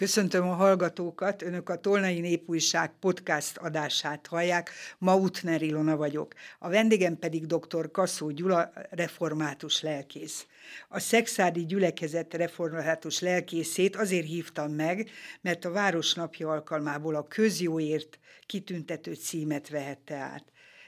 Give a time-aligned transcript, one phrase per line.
[0.00, 6.34] Köszöntöm a hallgatókat, önök a Tolnai Népújság podcast adását hallják, ma Utner Ilona vagyok.
[6.58, 7.90] A vendégem pedig dr.
[7.90, 10.46] Kaszó Gyula, református lelkész.
[10.88, 19.14] A szexádi gyülekezet református lelkészét azért hívtam meg, mert a Városnapja alkalmából a közjóért kitüntető
[19.14, 20.44] címet vehette át.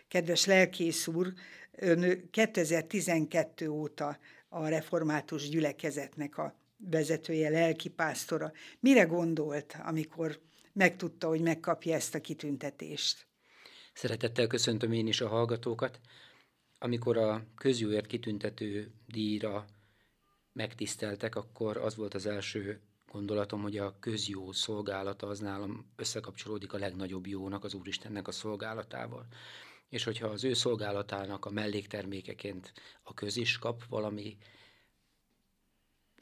[0.08, 1.32] Kedves lelkész úr,
[1.72, 4.18] ön 2012 óta
[4.48, 6.60] a református gyülekezetnek a
[6.90, 8.52] vezetője, lelkipásztora.
[8.80, 10.40] Mire gondolt, amikor
[10.72, 13.26] megtudta, hogy megkapja ezt a kitüntetést?
[13.92, 16.00] Szeretettel köszöntöm én is a hallgatókat.
[16.78, 19.64] Amikor a közjóért kitüntető díjra
[20.52, 22.80] megtiszteltek, akkor az volt az első
[23.12, 29.26] gondolatom, hogy a közjó szolgálata az nálam összekapcsolódik a legnagyobb jónak, az Úristennek a szolgálatával.
[29.88, 34.36] És hogyha az ő szolgálatának a melléktermékeként a köz is kap valami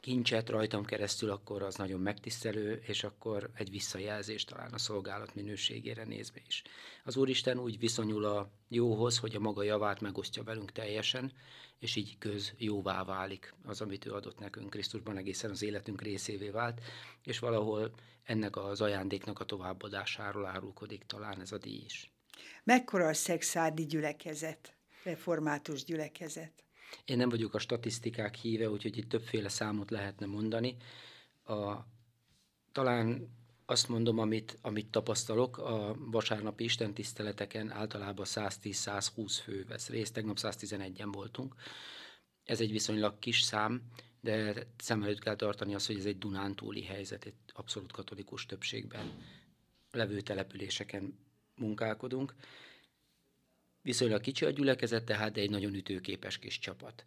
[0.01, 6.03] kincset rajtam keresztül, akkor az nagyon megtisztelő, és akkor egy visszajelzés talán a szolgálat minőségére
[6.03, 6.61] nézve is.
[7.03, 11.31] Az Úristen úgy viszonyul a jóhoz, hogy a maga javát megosztja velünk teljesen,
[11.79, 16.49] és így köz jóvá válik az, amit ő adott nekünk Krisztusban egészen az életünk részévé
[16.49, 16.81] vált,
[17.23, 17.93] és valahol
[18.23, 22.11] ennek az ajándéknak a továbbadásáról árulkodik talán ez a díj is.
[22.63, 26.63] Mekkora a szexádi gyülekezet, református gyülekezet?
[27.05, 30.77] Én nem vagyok a statisztikák híve, úgyhogy itt többféle számot lehetne mondani.
[31.43, 31.75] A,
[32.71, 33.29] talán
[33.65, 41.09] azt mondom, amit, amit tapasztalok, a vasárnapi istentiszteleteken általában 110-120 fő vesz részt, tegnap 111-en
[41.11, 41.55] voltunk.
[42.43, 43.81] Ez egy viszonylag kis szám,
[44.21, 49.11] de szem előtt kell tartani azt, hogy ez egy Dunántúli helyzet, egy abszolút katolikus többségben
[49.91, 51.19] levő településeken
[51.55, 52.35] munkálkodunk.
[53.81, 57.03] Viszonylag kicsi a gyülekezet, tehát egy nagyon ütőképes kis csapat.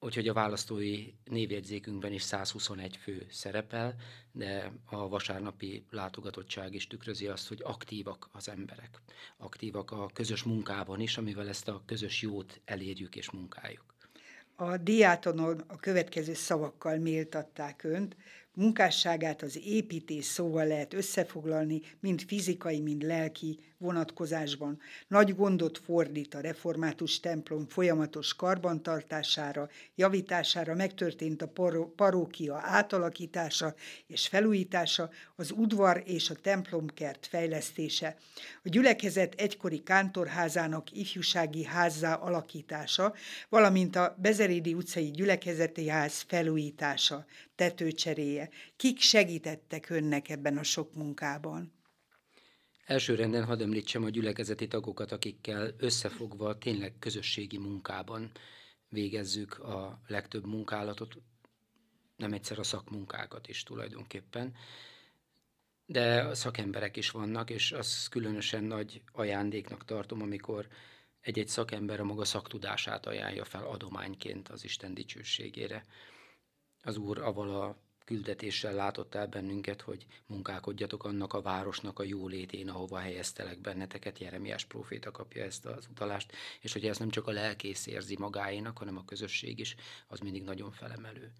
[0.00, 3.94] Úgyhogy a választói névjegyzékünkben is 121 fő szerepel,
[4.32, 9.00] de a vasárnapi látogatottság is tükrözi azt, hogy aktívak az emberek.
[9.36, 13.94] Aktívak a közös munkában is, amivel ezt a közös jót elérjük és munkáljuk.
[14.56, 18.16] A diátonon a következő szavakkal méltatták önt,
[18.54, 24.80] munkásságát az építés szóval lehet összefoglalni, mind fizikai, mind lelki vonatkozásban.
[25.08, 31.52] Nagy gondot fordít a református templom folyamatos karbantartására, javítására, megtörtént a
[31.96, 33.74] parókia átalakítása
[34.06, 38.16] és felújítása, az udvar és a templomkert fejlesztése.
[38.64, 43.14] A gyülekezet egykori kántorházának ifjúsági házzá alakítása,
[43.48, 48.48] valamint a Bezerédi utcai gyülekezeti ház felújítása, tetőcseréje.
[48.76, 51.77] Kik segítettek önnek ebben a sok munkában?
[52.88, 58.30] Első renden hadd említsem a gyülekezeti tagokat, akikkel összefogva tényleg közösségi munkában
[58.88, 61.16] végezzük a legtöbb munkálatot,
[62.16, 64.54] nem egyszer a szakmunkákat is tulajdonképpen.
[65.86, 70.68] De szakemberek is vannak, és az különösen nagy ajándéknak tartom, amikor
[71.20, 75.84] egy-egy szakember a maga szaktudását ajánlja fel adományként az Isten dicsőségére.
[76.82, 77.76] Az Úr avval a
[78.08, 84.18] küldetéssel látott el bennünket, hogy munkálkodjatok annak a városnak a jólétén, ahova helyeztelek benneteket.
[84.18, 88.78] Jeremiás próféta kapja ezt az utalást, és hogy ez nem csak a lelkész érzi magáénak,
[88.78, 89.74] hanem a közösség is,
[90.06, 91.32] az mindig nagyon felemelő.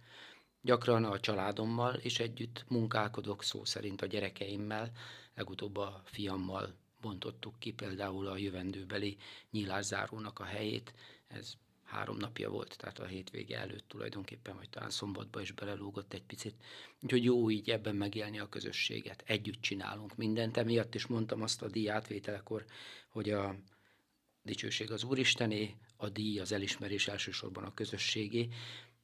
[0.60, 4.90] Gyakran a családommal is együtt munkálkodok, szó szerint a gyerekeimmel,
[5.34, 9.16] legutóbb a fiammal bontottuk ki például a jövendőbeli
[9.50, 10.94] nyílászárónak a helyét.
[11.28, 11.52] Ez
[11.88, 16.54] három napja volt, tehát a hétvége előtt tulajdonképpen, vagy talán szombatba is belelógott egy picit.
[17.02, 19.22] Úgyhogy jó így ebben megélni a közösséget.
[19.26, 20.56] Együtt csinálunk mindent.
[20.56, 22.64] Emiatt is mondtam azt a díj átvételekor,
[23.08, 23.56] hogy a
[24.42, 28.48] dicsőség az Úristené, a díj, az elismerés elsősorban a közösségé,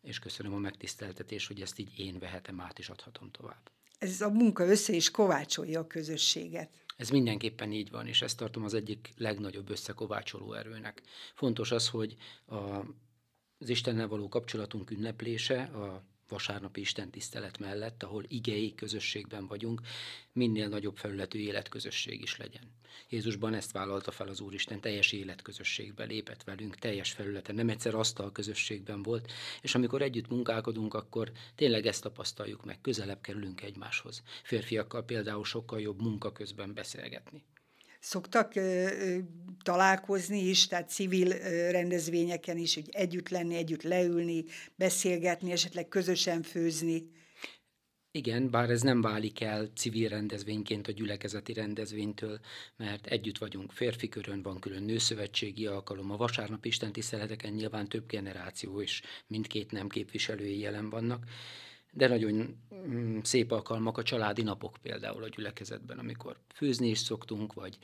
[0.03, 3.71] és köszönöm a megtiszteltetést, hogy ezt így én vehetem át és adhatom tovább.
[3.99, 6.84] Ez a munka össze is kovácsolja a közösséget.
[6.97, 11.03] Ez mindenképpen így van, és ezt tartom az egyik legnagyobb összekovácsoló erőnek.
[11.35, 12.57] Fontos az, hogy a,
[13.59, 19.81] az Istennel való kapcsolatunk ünneplése, a vasárnapi Isten tisztelet mellett, ahol igei közösségben vagyunk,
[20.33, 22.73] minél nagyobb felületű életközösség is legyen.
[23.09, 28.33] Jézusban ezt vállalta fel az Úristen, teljes életközösségbe lépett velünk, teljes felületen, nem egyszer asztal
[28.33, 29.33] közösségben volt,
[29.63, 34.23] és amikor együtt munkálkodunk, akkor tényleg ezt tapasztaljuk meg, közelebb kerülünk egymáshoz.
[34.43, 37.43] Férfiakkal például sokkal jobb munka közben beszélgetni.
[38.05, 38.53] Szoktak
[39.63, 41.29] találkozni is, tehát civil
[41.71, 44.45] rendezvényeken is, hogy együtt lenni, együtt leülni,
[44.77, 47.11] beszélgetni, esetleg közösen főzni.
[48.11, 52.41] Igen, bár ez nem válik el civil rendezvényként a gyülekezeti rendezvénytől,
[52.77, 58.81] mert együtt vagyunk férfi körön, van külön nőszövetségi alkalom, a vasárnap istentiszteleteken nyilván több generáció
[58.81, 61.25] is mindkét nem képviselői jelen vannak,
[61.95, 67.53] de nagyon mm, szép alkalmak a családi napok például a gyülekezetben, amikor főzni is szoktunk,
[67.53, 67.79] vagy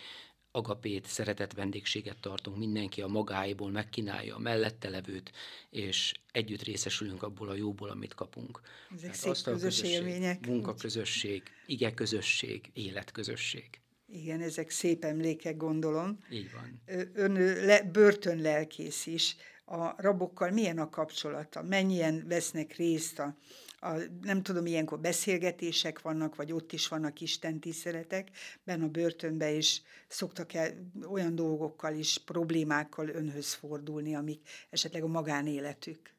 [0.53, 5.33] agapét, szeretett vendégséget tartunk, mindenki a magáiból megkínálja a mellette levőt,
[5.71, 8.61] és együtt részesülünk abból a jóból, amit kapunk.
[8.97, 10.47] Ezek szép közös közösség, élmények.
[10.47, 13.81] Munkaközösség, ige közösség, életközösség.
[14.13, 16.25] Igen, ezek szép emlékek, gondolom.
[16.31, 16.83] Így van.
[17.15, 17.33] Ön
[17.65, 19.37] le, börtönlelkész is.
[19.65, 21.63] A rabokkal milyen a kapcsolata?
[21.63, 23.37] Mennyien vesznek részt a,
[23.81, 28.31] a, nem tudom, ilyenkor beszélgetések vannak, vagy ott is vannak Isten tiszteletek,
[28.65, 35.07] benne a börtönbe is szoktak el olyan dolgokkal is, problémákkal önhöz fordulni, amik esetleg a
[35.07, 36.15] magánéletük.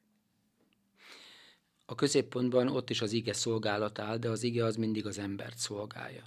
[1.85, 5.57] A középpontban ott is az ige szolgálat áll, de az ige az mindig az embert
[5.57, 6.23] szolgálja.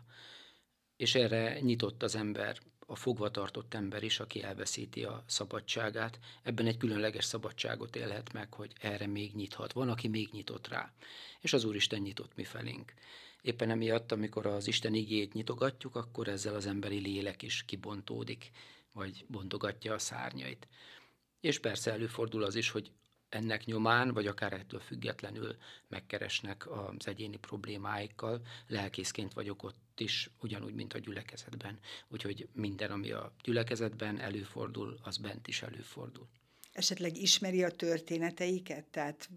[0.96, 6.76] És erre nyitott az ember a fogvatartott ember is, aki elveszíti a szabadságát, ebben egy
[6.76, 9.72] különleges szabadságot élhet meg, hogy erre még nyithat.
[9.72, 10.92] Van, aki még nyitott rá,
[11.40, 12.92] és az Úristen nyitott mi felénk.
[13.42, 18.50] Éppen emiatt, amikor az Isten igét nyitogatjuk, akkor ezzel az emberi lélek is kibontódik,
[18.92, 20.68] vagy bontogatja a szárnyait.
[21.40, 22.90] És persze előfordul az is, hogy
[23.34, 25.56] ennek nyomán, vagy akár ettől függetlenül
[25.88, 28.46] megkeresnek az egyéni problémáikkal.
[28.66, 31.78] Lelkészként vagyok ott is, ugyanúgy, mint a gyülekezetben.
[32.08, 36.28] Úgyhogy minden, ami a gyülekezetben előfordul, az bent is előfordul.
[36.74, 38.84] Esetleg ismeri a történeteiket?
[38.84, 39.28] Tehát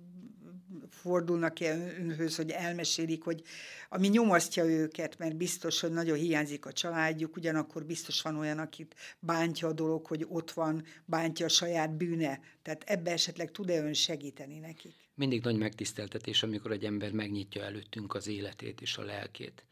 [0.89, 3.43] fordulnak-e önhöz, hogy elmesélik, hogy
[3.89, 8.95] ami nyomasztja őket, mert biztos, hogy nagyon hiányzik a családjuk, ugyanakkor biztos van olyan, akit
[9.19, 12.39] bántja a dolog, hogy ott van, bántja a saját bűne.
[12.61, 14.95] Tehát ebbe esetleg tud-e ön segíteni nekik?
[15.13, 19.65] Mindig nagy megtiszteltetés, amikor egy ember megnyitja előttünk az életét és a lelkét.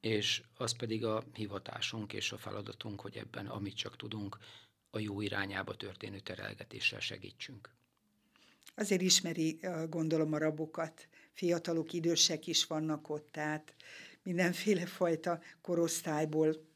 [0.00, 4.38] És az pedig a hivatásunk és a feladatunk, hogy ebben, amit csak tudunk,
[4.94, 7.70] a jó irányába történő terelgetéssel segítsünk.
[8.74, 11.08] Azért ismeri, gondolom, a rabokat.
[11.32, 13.74] Fiatalok, idősek is vannak ott, tehát
[14.22, 16.70] mindenféle fajta korosztályból.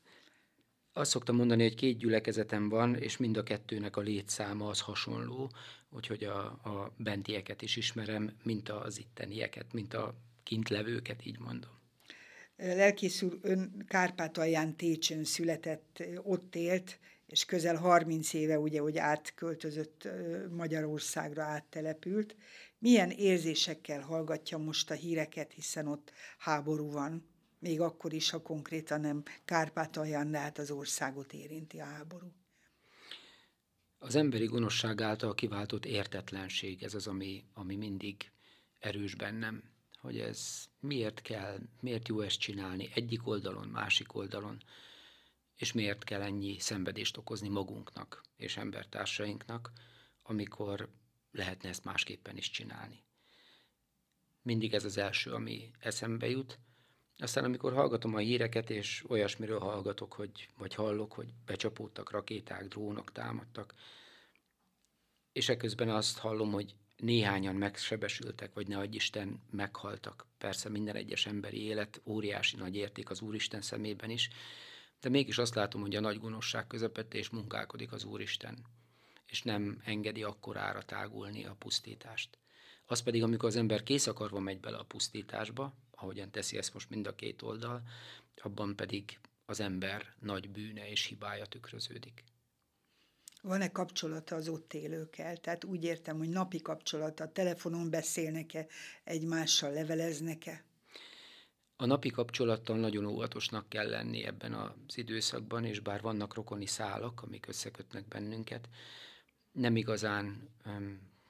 [0.92, 5.50] Azt szoktam mondani, hogy két gyülekezetem van, és mind a kettőnek a létszáma az hasonló,
[5.90, 11.70] úgyhogy a, a bentieket is ismerem, mint az ittenieket, mint a kintlevőket, így mondom.
[12.56, 20.08] Lelkész úr, ön Kárpátalján Técsön született, ott élt, és közel 30 éve ugye, hogy átköltözött
[20.50, 22.36] Magyarországra, áttelepült.
[22.78, 27.28] Milyen érzésekkel hallgatja most a híreket, hiszen ott háború van,
[27.58, 32.32] még akkor is, ha konkrétan nem Kárpátalján, de hát az országot érinti a háború.
[33.98, 38.30] Az emberi gonoszság által kiváltott értetlenség, ez az, ami, ami mindig
[38.78, 39.62] erős bennem,
[40.00, 44.62] hogy ez miért kell, miért jó ezt csinálni egyik oldalon, másik oldalon
[45.56, 49.72] és miért kell ennyi szenvedést okozni magunknak és embertársainknak,
[50.22, 50.88] amikor
[51.30, 53.04] lehetne ezt másképpen is csinálni.
[54.42, 56.58] Mindig ez az első, ami eszembe jut.
[57.18, 63.12] Aztán amikor hallgatom a híreket, és olyasmiről hallgatok, hogy, vagy hallok, hogy becsapódtak rakéták, drónok
[63.12, 63.74] támadtak,
[65.32, 70.26] és ekközben azt hallom, hogy néhányan megsebesültek, vagy ne Isten meghaltak.
[70.38, 74.28] Persze minden egyes emberi élet óriási nagy érték az Úristen szemében is,
[75.06, 78.66] de mégis azt látom, hogy a nagy gonoszság közepette és munkálkodik az Úristen,
[79.26, 82.38] és nem engedi akkorára tágulni a pusztítást.
[82.86, 86.90] Az pedig, amikor az ember kész akarva megy bele a pusztításba, ahogyan teszi ezt most
[86.90, 87.82] mind a két oldal,
[88.36, 92.24] abban pedig az ember nagy bűne és hibája tükröződik.
[93.42, 95.36] Van-e kapcsolata az ott élőkkel?
[95.36, 98.66] Tehát úgy értem, hogy napi kapcsolata, telefonon beszélnek-e,
[99.04, 100.64] egymással leveleznek-e?
[101.78, 107.22] A napi kapcsolattal nagyon óvatosnak kell lenni ebben az időszakban, és bár vannak rokoni szálak,
[107.22, 108.68] amik összekötnek bennünket,
[109.52, 110.48] nem igazán,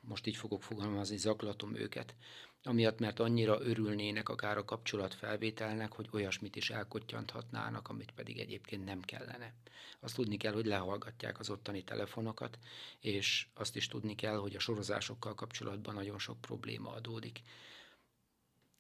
[0.01, 2.15] most így fogok fogalmazni, zaklatom őket,
[2.63, 9.01] amiatt, mert annyira örülnének akár a kapcsolatfelvételnek, hogy olyasmit is elkottyanthatnának, amit pedig egyébként nem
[9.01, 9.55] kellene.
[10.01, 12.59] Azt tudni kell, hogy lehallgatják az ottani telefonokat,
[13.01, 17.41] és azt is tudni kell, hogy a sorozásokkal kapcsolatban nagyon sok probléma adódik.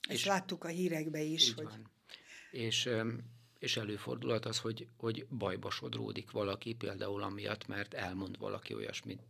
[0.08, 1.54] És láttuk a hírekbe is.
[1.54, 1.64] Hogy...
[1.64, 1.90] Van.
[2.50, 2.88] És,
[3.58, 9.22] és előfordulhat az, hogy, hogy bajba sodródik valaki, például amiatt, mert elmond valaki olyasmit,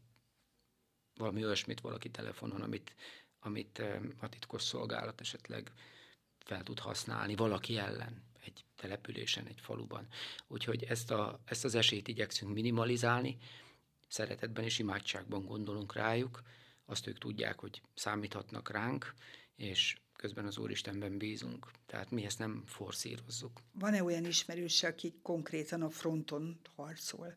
[1.17, 2.95] valami olyasmit valaki telefonon, amit,
[3.41, 3.83] amit
[4.21, 5.73] a titkos szolgálat esetleg
[6.39, 10.07] fel tud használni valaki ellen egy településen, egy faluban.
[10.47, 13.39] Úgyhogy ezt, a, ezt az esélyt igyekszünk minimalizálni,
[14.09, 16.43] szeretetben és imádságban gondolunk rájuk,
[16.85, 19.15] azt ők tudják, hogy számíthatnak ránk,
[19.57, 21.71] és közben az Úristenben bízunk.
[21.87, 23.61] Tehát mi ezt nem forszírozzuk.
[23.73, 27.37] Van-e olyan ismerős, aki konkrétan a fronton harcol?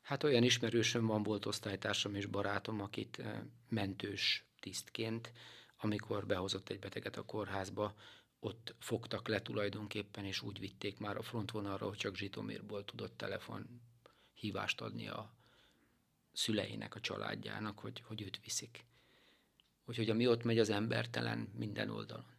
[0.00, 3.22] Hát olyan ismerősöm van, volt osztálytársam és barátom, akit
[3.68, 5.32] mentős tisztként
[5.76, 7.94] amikor behozott egy beteget a kórházba,
[8.38, 13.80] ott fogtak le tulajdonképpen, és úgy vitték már a frontvonalra, hogy csak Zsitomérból tudott telefon
[14.34, 15.34] hívást adni a
[16.32, 18.84] szüleinek, a családjának, hogy, hogy őt viszik.
[19.86, 22.34] Úgyhogy ami ott megy, az embertelen minden oldalon.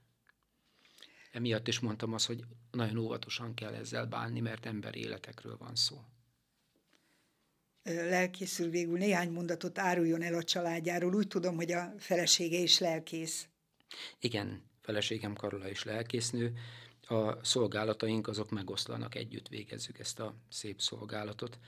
[1.31, 5.97] Emiatt is mondtam azt, hogy nagyon óvatosan kell ezzel bánni, mert ember életekről van szó.
[7.83, 11.15] Lelkészül végül néhány mondatot áruljon el a családjáról.
[11.15, 13.47] Úgy tudom, hogy a felesége is lelkész.
[14.19, 16.57] Igen, feleségem Karola is lelkésznő.
[17.01, 21.59] A szolgálataink azok megoszlanak, együtt végezzük ezt a szép szolgálatot,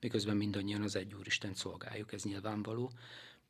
[0.00, 2.92] miközben mindannyian az egy Úristen szolgáljuk, ez nyilvánvaló.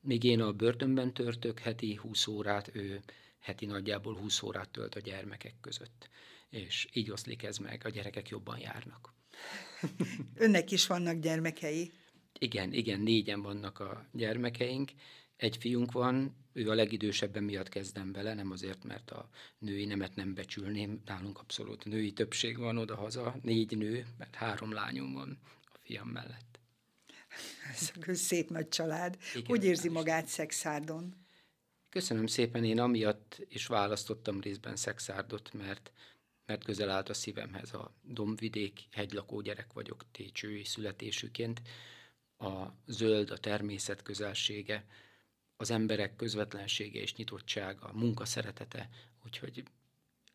[0.01, 3.01] Míg én a börtönben törtök heti 20 órát, ő
[3.39, 6.09] heti nagyjából 20 órát tölt a gyermekek között.
[6.51, 9.15] És így oszlik ez meg, a gyerekek jobban járnak.
[10.35, 11.93] Önnek is vannak gyermekei?
[12.39, 14.91] Igen, igen, négyen vannak a gyermekeink.
[15.37, 19.29] Egy fiunk van, ő a legidősebben miatt kezdem vele, nem azért, mert a
[19.59, 25.13] női nemet nem becsülném, nálunk abszolút női többség van oda-haza, négy nő, mert három lányom
[25.13, 26.58] van a fiam mellett.
[27.71, 29.19] Ez a szép nagy család.
[29.35, 31.27] Igen, Hogy érzi magát Szexárdon?
[31.89, 35.93] Köszönöm szépen, én amiatt is választottam részben Szexárdot, mert,
[36.47, 41.63] mert közel állt a szívemhez a dombvidék, hegylakó gyerek vagyok técsői születésüként.
[42.39, 44.87] A zöld, a természet közelsége,
[45.57, 48.89] az emberek közvetlensége és nyitottsága, a munka szeretete,
[49.25, 49.63] úgyhogy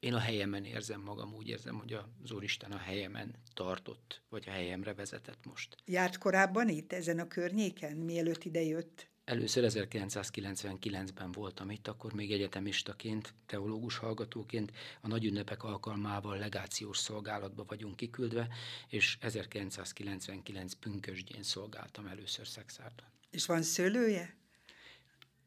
[0.04, 1.94] én a helyemen érzem magam, úgy érzem, hogy
[2.24, 5.76] az Úristen a helyemen tartott, vagy a helyemre vezetett most.
[5.86, 9.12] Járt korábban itt, ezen a környéken, mielőtt ide jött?
[9.26, 17.64] Először 1999-ben voltam itt, akkor még egyetemistaként, teológus hallgatóként a nagy ünnepek alkalmával legációs szolgálatba
[17.68, 18.48] vagyunk kiküldve,
[18.88, 23.08] és 1999 pünkösdjén szolgáltam először Szexárdon.
[23.30, 24.36] És van szőlője?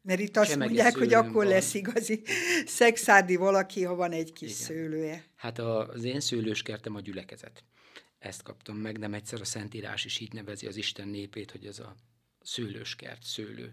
[0.07, 1.47] Mert itt azt mondják, hogy akkor van.
[1.47, 2.21] lesz igazi
[2.65, 4.61] szexárdi valaki, ha van egy kis Igen.
[4.61, 5.25] szőlője.
[5.35, 7.63] Hát az én szőlőskertem a gyülekezet.
[8.19, 11.79] Ezt kaptam meg, nem egyszer a Szentírás is így nevezi az Isten népét, hogy ez
[11.79, 11.95] a
[12.41, 13.69] szőlőskert, szőlő.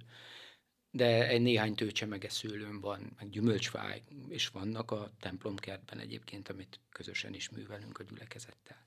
[0.91, 7.35] De egy néhány tőcsemege szőlőm van, meg gyümölcsfáj is vannak a templomkertben egyébként, amit közösen
[7.35, 8.87] is művelünk a gyülekezettel.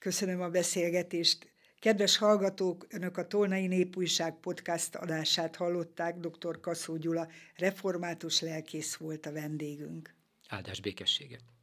[0.00, 1.53] Köszönöm a beszélgetést.
[1.84, 6.60] Kedves hallgatók, Önök a Tolnai Népújság podcast adását hallották, dr.
[6.60, 10.14] Kaszó Gyula, református lelkész volt a vendégünk.
[10.48, 11.53] Áldás békességet!